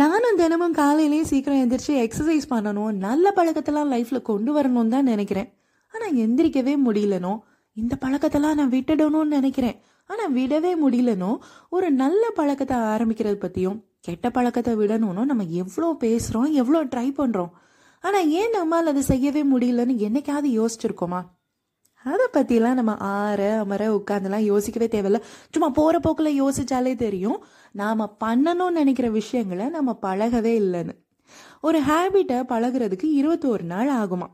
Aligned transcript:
நானும் 0.00 0.36
தினமும் 0.36 0.72
காலையிலேயே 0.72 1.24
சீக்கிரம் 1.24 1.58
எந்திரிச்சு 1.62 1.92
எக்ஸசைஸ் 2.04 2.46
பண்ணணும் 2.50 2.92
நல்ல 2.92 3.32
பழக்கத்தெல்லாம் 3.36 3.90
லைஃப்ல 3.92 4.22
கொண்டு 4.22 4.50
வரணும்னு 4.56 4.88
தான் 4.88 5.04
நினைக்கிறேன். 5.04 5.48
ஆனா 5.94 6.06
எந்திரிக்கவே 6.22 6.74
முடியலனோ? 6.86 7.38
இந்த 7.72 7.96
பழக்கத்தெல்லாம் 8.00 8.54
நான் 8.54 8.70
விட்டுடணும்னு 8.70 9.36
நினைக்கிறேன். 9.38 9.76
ஆனா 10.06 10.24
விடவே 10.28 10.72
முடியலனோ? 10.84 11.36
ஒரு 11.68 11.90
நல்ல 11.90 12.30
பழக்கத்தை 12.34 12.76
ஆரம்பிக்கிறது 12.76 13.36
பத்தியும் 13.44 13.78
கெட்ட 14.00 14.30
பழக்கத்தை 14.30 14.74
விடணும்னு 14.74 15.24
நம்ம 15.24 15.46
எவ்வளோ 15.62 15.96
பேசுறோம் 16.00 16.50
எவ்வளோ 16.50 16.84
ட்ரை 16.84 17.06
பண்றோம். 17.20 17.52
ஆனா 18.00 18.18
ஏன் 18.18 18.50
நம்மால் 18.50 18.86
அதை 18.86 19.02
செய்யவே 19.02 19.44
முடியலன்னு 19.44 19.96
என்னைக்காவது 20.08 20.50
யோசிச்சிருக்கோமா? 20.58 21.22
அதை 22.04 22.26
பற்றிலாம் 22.32 22.78
நம்ம 22.80 22.96
ஆற 22.96 23.58
அமர 23.58 23.88
உட்காந்துலாம் 23.94 24.48
யோசிக்கவே 24.50 24.86
தேவையில்ல. 24.86 25.20
சும்மா 25.50 25.68
போகிற 25.70 25.98
போக்கில் 25.98 26.42
யோசிச்சாலே 26.42 26.96
தெரியும். 26.96 27.44
நாம் 27.72 28.16
பண்ணணும்னு 28.24 28.70
நினைக்கிற 28.70 29.10
விஷயங்களை 29.10 29.68
நம்ம 29.68 29.98
பழகவே 30.02 30.52
இல்லைன்னு. 30.62 31.02
ஒரு 31.60 31.80
ஹேபிட்டை 31.80 32.40
பழகுறதுக்கு 32.48 33.06
இருபத்தோரு 33.20 33.62
நாள் 33.62 33.90
ஆகுமா 33.90 34.26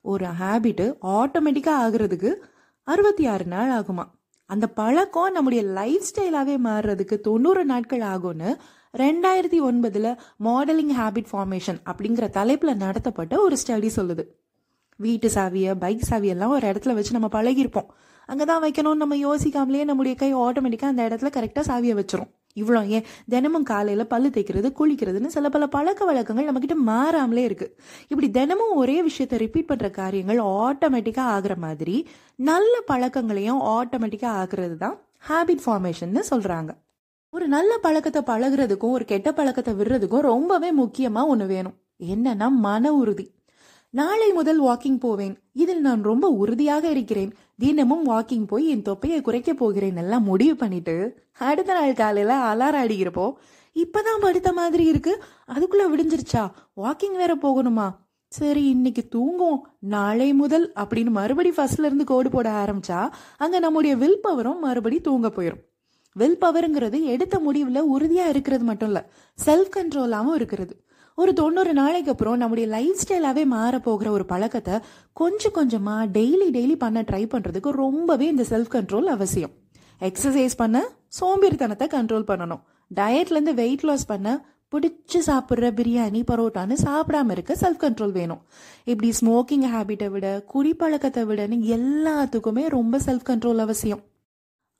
ஒரு 0.00 0.26
ஹேபிட்டு 0.40 0.86
ஆட்டோமேட்டிக்காக 1.02 1.82
ஆகுறதுக்கு 1.84 2.34
அறுபத்தி 2.82 3.26
ஆறு 3.26 3.44
நாள் 3.44 3.70
ஆகுமா 3.70 4.04
அந்த 4.50 4.66
பழக்கம் 4.66 5.32
நம்முடைய 5.32 5.64
லைஃப் 5.64 6.02
ஸ்டைலாகவே 6.10 6.56
மாறுறதுக்கு 6.64 7.20
தொண்ணூறு 7.20 7.64
நாட்கள் 7.64 7.98
ஆகும்னு 7.98 8.50
ரெண்டாயிரத்தி 8.92 9.58
ஒன்பதில் 9.70 10.16
மாடலிங் 10.44 10.92
ஹேபிட் 10.98 11.30
ஃபார்மேஷன் 11.32 11.78
அப்படிங்கிற 11.84 12.28
தலைப்பில் 12.28 12.76
நடத்தப்பட்ட 12.76 13.40
ஒரு 13.40 13.56
ஸ்டடி 13.66 13.90
சொல்லுது. 13.96 14.24
வீட்டு 14.96 15.28
சாவியை 15.34 15.74
பைக் 15.74 16.08
சாவியெல்லாம் 16.10 16.54
ஒரு 16.56 16.66
இடத்துல 16.72 16.94
வச்சு 16.94 17.12
நம்ம 17.12 17.28
பழகிருப்போம் 17.32 17.88
அங்கே 18.28 18.44
தான் 18.44 18.62
வைக்கணும்னு 18.62 19.02
நம்ம 19.02 19.16
யோசிக்காமலேயே 19.16 19.84
நம்முடைய 19.84 20.14
கை 20.16 20.34
ஆட்டோமேட்டிக்காக 20.34 20.92
அந்த 20.92 21.08
இடத்துல 21.08 21.30
கரெக்டாக 21.36 21.64
சாவியை 21.70 21.94
வச்சிரும். 22.00 22.30
இவ்வளோ 22.56 22.80
ஏன்? 22.86 23.04
தினமும் 23.28 23.62
காலையில் 23.62 24.06
பல்லு 24.06 24.28
தேய்க்கிறது 24.28 24.68
குளிக்கிறதுன்னு 24.78 25.26
சில 25.26 25.48
பல 25.48 25.66
பழக்க 25.66 26.04
வழக்கங்கள் 26.04 26.46
நம்மக்கிட்ட 26.48 26.74
மாறாமலே 26.74 27.44
இருக்கு. 27.44 27.66
இப்படி 28.08 28.30
தினமும் 28.30 28.74
ஒரே 28.74 29.02
விஷயத்தை 29.02 29.38
ரிப்பீட் 29.38 29.70
பண்ணுற 29.72 29.90
காரியங்கள் 29.90 30.38
ஆட்டோமேட்டிக்காக 30.38 31.34
ஆகிற 31.36 31.54
மாதிரி 31.56 31.96
நல்ல 32.34 32.74
பழக்கங்களையும் 32.86 33.60
ஆட்டோமேட்டிக்காக 33.76 34.40
ஆகிறது 34.42 34.76
தான் 34.76 34.96
ஹேபிட் 35.28 35.64
ஃபார்மேஷன்னு 35.66 36.22
சொல்கிறாங்க 36.30 36.70
ஒரு 37.32 37.48
நல்ல 37.48 37.78
பழக்கத்தை 37.78 38.22
பழகுறதுக்கும் 38.26 38.96
ஒரு 38.96 39.04
கெட்ட 39.04 39.32
பழக்கத்தை 39.32 39.74
விடுறதுக்கும் 39.74 40.28
ரொம்பவே 40.32 40.72
முக்கியமாக 40.72 41.26
ஒன்று 41.26 41.46
வேணும். 41.46 41.76
என்னன்னா 42.14 42.48
மன 42.48 42.92
உறுதி. 42.92 43.26
நாளை 43.94 44.32
முதல் 44.32 44.62
வாக்கிங் 44.62 44.98
போவேன். 44.98 45.38
இதில் 45.52 45.80
நான் 45.80 46.02
ரொம்ப 46.02 46.28
உறுதியாக 46.28 46.88
இருக்கிறேன். 46.88 47.34
தினமும் 47.58 48.06
வாக்கிங் 48.08 48.46
போய் 48.46 48.68
என் 48.68 48.82
தொப்பையை 48.82 49.20
குறைக்க 49.20 49.54
போகிறேன் 49.54 49.96
எல்லாம் 49.96 50.24
முடிவு 50.24 50.56
பண்ணிட்டு 50.56 51.22
அடுத்த 51.38 51.72
நாள் 51.72 51.92
காலையில 51.92 52.54
அலாரம் 52.54 52.84
அடிக்கிறப்போ 52.84 53.32
இப்பதான் 53.74 54.20
படுத்த 54.20 54.52
மாதிரி 54.52 54.84
இருக்கு. 54.84 55.22
அதுக்குள்ள 55.46 55.84
விடிஞ்சிருச்சா? 55.92 56.50
வாக்கிங் 56.76 57.16
வேற 57.16 57.36
போகணுமா? 57.36 57.90
சரி 58.28 58.68
இன்னைக்கு 58.68 59.08
தூங்குவோம். 59.14 59.60
நாளை 59.78 60.34
முதல் 60.34 60.72
அப்படின்னு 60.74 61.10
மறுபடி 61.10 61.50
ஃபர்ஸ்ட்ல 61.50 61.84
இருந்து 61.84 62.04
கோடு 62.04 62.30
போட 62.30 62.50
ஆரம்பிச்சா 62.50 63.10
அங்க 63.36 63.58
நம்முடைய 63.58 63.96
வில் 63.96 64.20
பவரும் 64.24 64.58
மறுபடி 64.58 65.00
தூங்க 65.00 65.28
போயிடும் 65.28 65.62
வில் 66.12 66.38
பவருங்கிறது 66.40 67.02
எடுத்த 67.02 67.38
முடிவுல 67.38 67.82
உறுதியா 67.96 68.28
இருக்கிறது 68.28 68.64
மட்டும் 68.64 68.86
இல்ல 68.86 69.10
செல்ஃப் 69.46 69.70
கண்ட்ரோலாவும் 69.76 70.34
இருக்கிறது. 70.34 70.83
ஒரு 71.16 71.32
தொண்ணூறு 71.32 71.72
நாளைக்கு 71.72 72.10
அப்புறம் 72.10 72.36
நம்முடைய 72.36 72.68
லைஃப் 72.68 73.00
ஸ்டைலாகவே 73.02 73.42
மாறப்போகிற 73.50 74.08
ஒரு 74.08 74.24
பழக்கத்தை 74.24 74.78
கொஞ்சம் 75.12 75.52
கொஞ்சமாக 75.52 76.06
டெய்லி 76.06 76.48
டெய்லி 76.52 76.76
பண்ண 76.76 77.02
ட்ரை 77.02 77.20
பண்ணுறதுக்கு 77.34 77.70
ரொம்பவே 77.70 78.26
இந்த 78.26 78.44
செல்ஃப் 78.48 78.72
கண்ட்ரோல் 78.72 79.10
அவசியம். 79.16 79.52
எக்ஸசைஸ் 80.00 80.56
பண்ண 80.56 80.82
சோம்பேறித்தனத்தை 81.20 81.86
கண்ட்ரோல் 81.96 82.26
பண்ணணும். 82.30 82.62
டயட்லேருந்து 82.94 83.54
வெயிட் 83.54 83.84
லாஸ் 83.84 84.06
பண்ண 84.06 84.44
பிடிச்சி 84.72 85.18
சாப்பிட்ற 85.26 85.66
பிரியாணி 85.78 86.22
பரோட்டான்னு 86.30 86.76
சாப்பிடாம 86.84 87.30
இருக்க 87.30 87.56
செல்ஃப் 87.60 87.82
கண்ட்ரோல் 87.84 88.12
வேணும். 88.12 88.42
இப்படி 88.84 89.12
ஸ்மோக்கிங் 89.20 89.68
ஹேபிட்டை 89.74 90.08
விட 90.08 90.44
குடிப்பழக்கத்தை 90.54 91.24
விடன்னு 91.30 91.58
எல்லாத்துக்குமே 91.76 92.68
ரொம்ப 92.68 92.98
செல்ஃப் 93.06 93.28
கண்ட்ரோல் 93.30 93.56
அவசியம். 93.56 94.02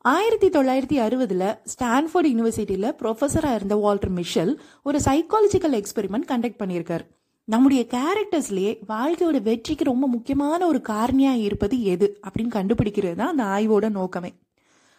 ஆயிரத்தி 0.05 0.49
தொள்ளாயிரத்தி 0.49 0.97
அறுபதுல 1.05 1.59
ஸ்டான்ஃபோர்ட் 1.65 2.27
யூனிவர்சிட்டியில 2.27 2.87
ப்ரொஃபஸரா 3.03 3.55
இருந்த 3.55 3.77
வால்டர் 3.77 4.11
மிஷல் 4.11 4.61
ஒரு 4.83 4.99
சைக்காலஜிக்கல் 5.05 5.77
எக்ஸ்பெரிமெண்ட் 5.79 6.27
கண்டக்ட் 6.33 6.59
பண்ணியிருக்கார். 6.59 7.05
நம்முடைய 7.45 7.87
கேரக்டர்ஸ்லயே 7.91 8.73
வாழ்க்கையோட 8.89 9.43
வெற்றிக்கு 9.43 9.85
ரொம்ப 9.85 10.07
முக்கியமான 10.07 10.67
ஒரு 10.67 10.81
காரணியா 10.89 11.33
இருப்பது 11.35 11.83
எது 11.83 12.21
அப்படின்னு 12.27 12.55
கண்டுபிடிக்கிறது 12.57 13.15
தான் 13.15 13.39
அந்த 13.39 13.45
ஆய்வோட 13.45 13.91
நோக்கமே. 13.91 14.33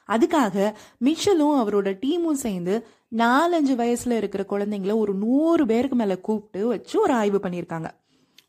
அதுக்காக 0.08 0.74
மிஷலும் 1.04 1.56
அவரோட 1.62 1.92
டீமும் 2.06 2.42
சேர்ந்து 2.46 2.88
நாலஞ்சு 3.16 3.76
வயசுல 3.82 4.12
இருக்கிற 4.12 4.46
குழந்தைங்கள 4.50 4.98
ஒரு 4.98 5.14
நூறு 5.14 5.66
பேருக்கு 5.66 5.96
மேல 5.96 6.18
கூப்பிட்டு 6.18 6.68
வச்சு 6.68 7.02
ஒரு 7.02 7.14
ஆய்வு 7.14 7.42
பண்ணியிருக்காங்க. 7.44 7.92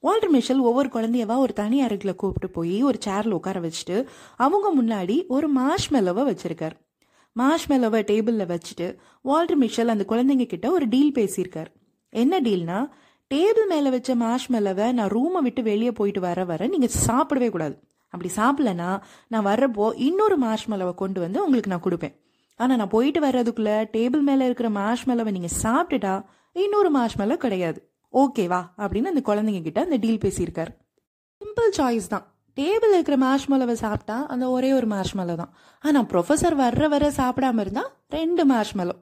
வால்டர் 0.06 0.32
மிஷல் 0.34 0.60
ஒவ்வொரு 0.68 0.88
குழந்தையவா 0.94 1.36
ஒரு 1.44 1.52
தனி 1.60 1.78
அருகில் 1.84 2.18
கூப்பிட்டு 2.20 2.48
போய் 2.56 2.76
ஒரு 2.88 2.98
சேர்ல 3.04 3.36
உட்கார 3.38 3.58
வச்சுட்டு 3.64 3.96
அவங்க 4.44 4.66
முன்னாடி 4.78 5.16
ஒரு 5.36 5.46
மாஷ் 5.58 5.86
மெலவை 5.94 6.22
வச்சிருக்காரு. 6.28 6.76
மாஷ் 7.36 7.66
மெலவை 7.70 8.00
டேபிளில் 8.10 8.50
வச்சுட்டு 8.52 8.86
வால்டர் 9.28 9.60
மிஷல் 9.62 9.92
அந்த 9.94 10.04
குழந்தைங்க 10.10 10.46
கிட்ட 10.52 10.66
ஒரு 10.76 10.86
டீல் 10.92 11.16
பேசியிருக்கார். 11.18 11.70
என்ன 12.12 12.40
டீல்னா 12.46 12.78
டேபிள் 13.30 13.66
மேலே 13.72 13.90
வச்ச 13.96 14.16
மாஷ் 14.22 14.48
மெலவை 14.56 14.86
நான் 14.98 15.12
ரூமை 15.16 15.42
விட்டு 15.46 15.62
வெளியே 15.70 15.92
போயிட்டு 16.00 16.20
வர 16.26 16.44
வர 16.52 16.68
நீங்கள் 16.74 16.94
சாப்பிடவே 17.08 17.48
கூடாது. 17.56 17.76
அப்படி 18.14 18.30
சாப்பிடலனா 18.38 18.90
நான் 19.32 19.46
வர்றப்போ 19.50 19.86
இன்னொரு 20.08 20.38
மாஷ் 20.46 20.68
மெலவை 20.74 20.94
கொண்டு 21.02 21.18
வந்து 21.24 21.38
உங்களுக்கு 21.46 21.72
நான் 21.74 21.86
கொடுப்பேன். 21.88 22.16
ஆனால் 22.60 22.78
நான் 22.82 22.94
போயிட்டு 22.96 23.20
வர்றதுக்குள்ளே 23.26 23.76
டேபிள் 23.96 24.24
மேலே 24.30 24.44
இருக்கிற 24.50 24.68
மாஷ் 24.80 25.06
மெலவை 25.10 25.32
நீங்கள் 25.38 25.56
சாப்பிட்டுட்டா 25.64 26.14
இன்னொரு 26.56 26.90
மாஷ் 26.98 27.18
மெலவை 27.22 27.38
கிடையாது. 27.44 27.80
ஓகேவா 28.22 28.60
அப்படின்னு 28.82 29.12
அந்த 29.12 29.22
குழந்தைங்க 29.28 29.62
கிட்ட 29.66 29.80
அந்த 29.86 29.96
டீல் 30.04 30.22
பேசியிருக்காரு. 30.24 30.72
சிம்பிள் 31.40 31.70
சாய்ஸ் 31.78 32.12
தான். 32.14 32.24
டேபிள் 32.58 32.92
இருக்கிற 32.94 33.16
மேஷ்மலவை 33.24 33.74
சாப்பிட்டா 33.82 34.16
அந்த 34.32 34.44
ஒரே 34.56 34.70
ஒரு 34.72 34.86
மேஷ்மலோ 34.92 35.34
தான். 35.40 35.52
ஆனால் 35.84 36.06
ப்ரொஃபஸர் 36.12 36.54
வர்ற 36.62 36.84
வர 36.94 37.10
சாப்பிடாம 37.18 37.60
இருந்தா 37.64 37.84
ரெண்டு 38.16 38.44
மேஷ்மலோ 38.52 38.96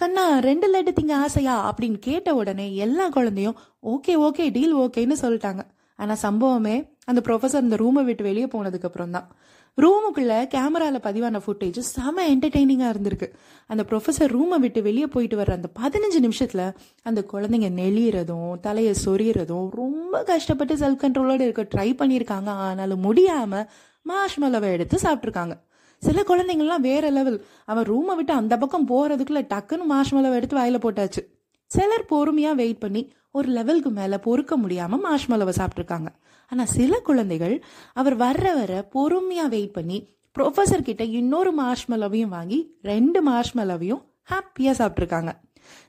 கண்ணா 0.00 0.24
ரெண்டு 0.48 0.66
லட்டு 0.72 0.92
திங்க 0.98 1.14
ஆசையா? 1.24 1.54
அப்படின்னு 1.70 1.98
கேட்ட 2.08 2.34
உடனே 2.40 2.66
எல்லா 2.84 3.06
குழந்தையும் 3.16 3.56
ஓகே 3.92 4.12
ஓகே 4.26 4.44
டீல் 4.56 4.76
ஓகேன்னு 4.82 5.16
சொல்லிட்டாங்க. 5.22 5.62
ஆனால் 6.02 6.20
சம்பவமே 6.26 6.76
அந்த 7.10 7.22
ப்ரொஃபஸர் 7.26 7.64
அந்த 7.64 7.76
ரூமை 7.84 8.02
விட்டு 8.08 8.24
வெளியே 8.28 8.48
போனதுக்கு 8.54 8.88
அப்புறம் 8.88 9.14
தான் 9.16 9.28
ரூமுக்குள்ள 9.78 10.32
கேமரால 10.54 10.96
பதிவான 11.04 11.40
ஃபுட்டேஜ் 11.44 11.78
செம 11.90 12.24
என்டர்டெய்னிங்கா 12.30 12.88
இருந்திருக்கு. 12.92 13.28
அந்த 13.66 13.82
ப்ரொஃபஸர் 13.90 14.32
ரூமை 14.36 14.58
விட்டு 14.64 14.80
வெளியே 14.86 15.06
போயிட்டு 15.14 15.36
வர்ற 15.40 15.52
அந்த 15.58 15.68
பதினஞ்சு 15.80 16.18
நிமிஷத்துல 16.26 16.62
அந்த 17.02 17.20
குழந்தைங்க 17.32 17.68
நெளியறதும் 17.80 18.52
தலையை 18.66 18.94
சொரியறதும் 19.04 19.68
ரொம்ப 19.80 20.22
கஷ்டப்பட்டு 20.30 20.76
செல்ஃப் 20.82 21.02
கண்ட்ரோலோட 21.04 21.40
இருக்க 21.48 21.66
ட்ரை 21.74 21.88
பண்ணியிருக்காங்க. 22.00 22.50
ஆனாலும் 22.66 23.04
முடியாம 23.08 23.62
மாஷ்மலவை 24.10 24.70
எடுத்து 24.76 24.98
சாப்பிட்ருக்காங்க 25.02 25.56
சில 26.02 26.22
குழந்தைங்கள்லாம் 26.28 26.86
வேற 26.90 27.06
லெவல் 27.10 27.38
அவன் 27.72 27.88
ரூமை 27.92 28.14
விட்டு 28.18 28.32
அந்த 28.32 28.54
பக்கம் 28.62 28.88
போறதுக்குள்ள 28.88 29.42
டக்குன்னு 29.54 29.88
மாஷ்மலவை 29.92 30.38
எடுத்து 30.38 30.58
வாயில 30.58 30.78
போட்டாச்சு. 30.84 31.22
சிலர் 31.70 32.06
பொறுமையா 32.12 32.52
வெயிட் 32.60 32.82
பண்ணி 32.84 33.02
ஒரு 33.34 33.48
லெவலுக்கு 33.48 33.90
மேலே 33.90 34.16
பொறுக்க 34.18 34.54
முடியாமல் 34.56 35.02
மாஷ்மலவை 35.04 35.52
சாப்பிட்ருக்காங்க 35.56 36.08
ஆனால் 36.52 36.70
சில 36.70 36.94
குழந்தைகள் 37.00 37.54
அவர் 37.94 38.16
வர்ற 38.16 38.46
வர 38.54 38.72
பொறுமையாக 38.92 39.48
வெயிட் 39.48 39.72
பண்ணி 39.72 39.98
ப்ரொஃபஸர் 40.36 40.82
கிட்ட 40.82 41.04
இன்னொரு 41.12 41.52
மாஷ்மலவையும் 41.54 42.28
வாங்கி 42.28 42.58
ரெண்டு 42.82 43.20
மாஷ்மலவையும் 43.22 44.02
ஹாப்பியாக 44.22 44.78
சாப்பிட்ருக்காங்க 44.80 45.30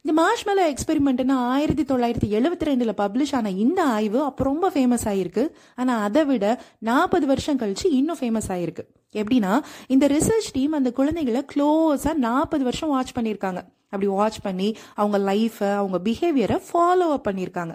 இந்த 0.02 0.14
மார்ஷ்மலோ 0.22 0.64
எக்ஸ்பெரிமெண்ட்னா 0.74 1.32
ஆயிரத்தி 1.32 1.84
தொள்ளாயிரத்தி 1.84 2.28
எழுபத்தி 2.40 2.66
ரெண்டுல 2.70 2.94
பப்ளிஷ் 2.98 3.36
ஆன 3.36 3.50
இந்த 3.50 3.84
ஆய்வு 3.84 4.24
அப்போ 4.24 4.44
ரொம்ப 4.44 4.70
ஃபேமஸ் 4.70 5.06
ஆயிருக்கு. 5.06 5.50
ஆனா 5.76 6.04
அதை 6.04 6.26
விட 6.26 6.62
நாற்பது 6.80 7.26
வருஷம் 7.26 7.59
கழிச்சு 7.59 7.88
இன்னும் 7.90 8.18
ஃபேமஸ் 8.20 8.50
ஆயிருக்கு. 8.50 8.86
எப்படின்னா 9.14 9.59
இந்த 9.88 10.08
ரிசர்ச் 10.08 10.52
டீம் 10.52 10.72
அந்த 10.72 10.92
குழந்தைகளை 10.92 11.46
க்ளோஸா 11.56 12.14
நாற்பது 12.14 12.64
வருஷம் 12.64 12.90
வாட்ச் 12.90 13.18
பண்ணியிருக்காங்க. 13.20 13.62
அப்படி 13.84 14.08
வாட்ச் 14.08 14.42
பண்ணி 14.42 14.78
அவங்க 14.96 15.32
லைஃபை 15.32 15.74
அவங்க 15.76 16.00
பிஹேவியரை 16.09 16.62
ஃபாலோ 16.68 17.08
அப் 17.16 17.28
பண்ணியிருக்காங்க. 17.28 17.74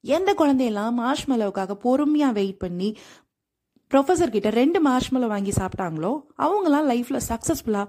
எந்த 0.00 0.34
குழந்தையெல்லாம் 0.34 0.98
மார்ஷ்மலோவுக்காக 1.00 1.76
பொறுமையா 1.84 2.32
வெயிட் 2.32 2.58
பண்ணி 2.58 2.96
ப்ரொஃபஸர் 3.90 4.34
கிட்ட 4.34 4.50
ரெண்டு 4.50 4.78
மார்ஷ்மலோ 4.82 5.26
வாங்கி 5.26 5.50
சாப்பிட்டாங்களோ 5.50 6.12
அவங்களாம் 6.38 6.88
லைஃப்ல 6.92 7.18
சக்சஸ்ஃபுல்லா 7.28 7.82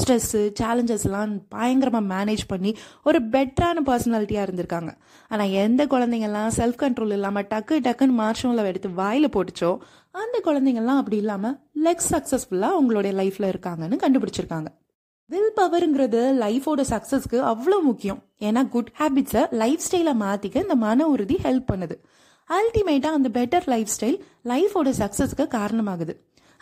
ஸ்ட்ரெஸ்ஸு 0.00 0.40
சேலஞ்சஸ்லாம் 0.60 1.32
பயங்கரமாக 1.54 2.06
மேனேஜ் 2.12 2.44
பண்ணி 2.52 2.70
ஒரு 3.08 3.18
பெட்டரான 3.34 3.82
பர்சனாலிட்டியாக 3.88 4.46
இருந்திருக்காங்க. 4.46 4.92
ஆனால் 5.30 5.52
எந்த 5.64 5.82
குழந்தைங்கள்லாம் 5.92 6.54
செல்ஃப் 6.60 6.80
கண்ட்ரோல் 6.82 7.14
இல்லாமல் 7.18 7.46
டக்கு 7.52 7.76
டக்குன்னு 7.86 8.16
மார்ஷமில் 8.22 8.68
எடுத்து 8.70 8.90
வாயில் 9.00 9.34
போட்டுச்சோ 9.36 9.70
அந்த 10.22 10.38
குழந்தைங்கள்லாம் 10.46 11.00
அப்படி 11.02 11.18
இல்லாமல் 11.24 11.54
லெக்ஸ் 11.86 12.10
சக்ஸஸ்ஃபுல்லாக 12.14 12.76
அவங்களுடைய 12.78 13.12
லைஃப்பில் 13.20 13.50
இருக்காங்கன்னு 13.52 14.02
கண்டுபிடிச்சிருக்காங்க. 14.04 14.68
வில் 15.30 15.54
பவருங்கிறது 15.58 16.20
லைஃபோட 16.42 16.80
சக்ஸஸ்க்கு 16.90 17.38
அவ்வளோ 17.52 17.76
முக்கியம். 17.88 18.20
ஏன்னா 18.46 18.62
குட் 18.74 18.90
ஹேபிட்ஸை 19.00 19.42
லைஃப் 19.62 19.84
ஸ்டைலை 19.86 20.14
மாற்றிக்க 20.24 20.64
இந்த 20.66 20.74
மன 20.84 21.06
உறுதி 21.14 21.36
ஹெல்ப் 21.46 21.70
பண்ணுது. 21.72 21.96
அல்டிமேட்டாக 22.50 23.18
அந்த 23.18 23.28
பெட்டர் 23.36 23.66
லைஃப் 23.72 23.92
ஸ்டைல் 23.94 24.18
லைஃபோட 24.50 24.88
சக்ஸஸ்க்கு 25.02 25.44
காரணமாகுது. 25.56 26.14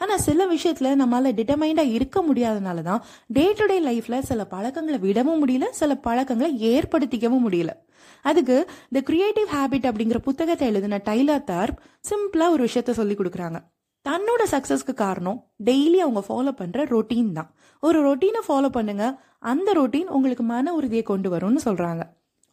ஆனால் 0.03 0.23
சில 0.27 0.47
விஷயத்தில் 0.53 0.99
நம்மளால் 1.01 1.37
டிட்டர்மைண்டாக 1.39 1.95
இருக்க 1.97 2.19
முடியாதனால 2.29 2.83
தான் 2.83 3.03
டே 3.37 3.45
டு 3.59 3.67
டே 3.67 3.77
லைஃப்பில் 3.89 4.27
சில 4.31 4.45
பழக்கங்களை 4.55 4.99
விடவும் 5.07 5.41
முடியல 5.43 5.69
சில 5.81 5.95
பழக்கங்களை 6.07 6.51
ஏற்படுத்திக்கவும் 6.73 7.45
முடியல. 7.47 7.73
அதுக்கு 8.25 8.57
த 8.97 9.01
கிரியேட்டிவ் 9.01 9.49
ஹேபிட் 9.55 9.87
அப்படிங்கிற 9.91 10.19
புத்தகத்தை 10.29 10.67
எழுதின 10.73 11.01
டைலர் 11.09 11.45
தார்ப் 11.51 11.79
சிம்பிளாக 12.11 12.55
ஒரு 12.55 12.63
விஷயத்த 12.69 12.93
சொல்லி 13.01 13.15
கொடுக்குறாங்க. 13.15 13.59
தன்னோட 14.07 14.43
சக்ஸஸ்க்கு 14.55 14.93
காரணம் 14.95 15.39
டெய்லி 15.65 15.99
அவங்க 16.05 16.23
ஃபாலோ 16.29 16.53
பண்ணுற 16.61 16.87
ரொட்டீன் 16.95 17.33
தான். 17.33 17.51
ஒரு 17.83 17.99
ரொட்டீனை 18.09 18.43
ஃபாலோ 18.49 18.69
பண்ணுங்க 18.69 19.05
அந்த 19.53 19.69
ரொட்டீன் 19.81 20.11
உங்களுக்கு 20.17 20.45
மன 20.45 20.73
உறுதியை 20.75 21.05
கொண்டு 21.05 21.31
வரும்னு 21.31 21.61
சொல்கிறாங்க 21.69 22.03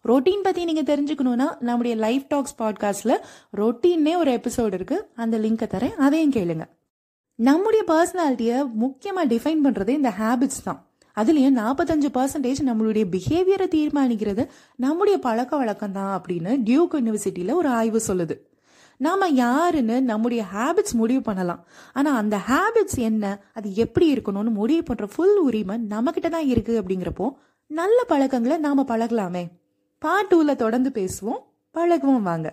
ரொட்டீன் 0.06 0.46
பற்றி 0.46 0.62
நீங்கள் 0.68 0.90
தெரிஞ்சுக்கணுன்னா 0.90 1.48
நம்முடைய 1.60 1.96
லைஃப் 2.04 2.28
டாக்ஸ் 2.28 2.58
பாட்காஸ்ட்டில் 2.62 3.16
ரொட்டீன்னே 3.58 4.14
ஒரு 4.16 4.32
எபிசோடு 4.40 4.78
இருக்குது 4.80 5.06
அந்த 5.16 5.38
லிங்கை 5.38 5.68
தரேன் 5.76 5.98
அதையும் 6.06 6.36
கேளுங்க. 6.38 6.66
நம்முடைய 7.48 7.82
பர்சனாலிட்டியை 7.92 8.58
முக்கியமாக 8.84 9.30
டிஃபைன் 9.34 9.64
பண்ணுறது 9.66 9.92
இந்த 10.00 10.12
ஹேபிட்ஸ் 10.20 10.64
தான். 10.68 10.80
அதுலேயும் 11.18 11.58
நாற்பத்தஞ்சு 11.62 12.10
பர்சன்டேஜ் 12.18 12.62
நம்மளுடைய 12.70 13.06
பிஹேவியரை 13.14 13.68
தீர்மானிக்கிறது 13.76 14.44
நம்முடைய 14.86 15.16
பழக்க 15.26 15.52
வழக்கம் 15.62 15.96
தான் 15.98 16.14
அப்படின்னு 16.18 16.52
டியூக் 16.68 16.96
யூனிவர்சிட்டியில் 17.00 17.58
ஒரு 17.60 17.70
ஆய்வு 17.80 18.02
சொல்லுது. 18.08 18.36
நாம் 19.06 19.26
யாருன்னு 19.44 19.98
நம்முடைய 20.12 20.42
ஹேபிட்ஸ் 20.54 20.96
முடிவு 21.02 21.22
பண்ணலாம். 21.28 21.62
ஆனால் 21.94 22.18
அந்த 22.22 22.38
ஹேபிட்ஸ் 22.50 23.00
என்ன 23.10 23.26
அது 23.58 23.68
எப்படி 23.84 24.08
இருக்கணும்னு 24.14 24.52
முடிவு 24.62 24.84
பண்ணுற 24.90 25.08
ஃபுல் 25.14 25.38
உரிமை 25.48 25.78
நம்மக்கிட்ட 25.94 26.30
தான் 26.36 26.50
இருக்குது 26.54 26.80
அப்படிங்கிறப்போ 26.82 27.28
நல்ல 27.68 28.00
பழக்கங்களை 28.12 28.58
நாம் 28.66 28.90
பழகலாமே. 28.94 29.44
பார்ட் 30.02 30.32
டூவில் 30.32 30.62
தொடர்ந்து 30.64 30.92
பேசுவோம். 31.00 31.40
பழகுவோம் 31.76 32.28
வாங்க. 32.30 32.48